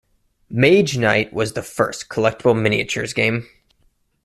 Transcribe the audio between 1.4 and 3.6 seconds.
the first collectible miniatures game.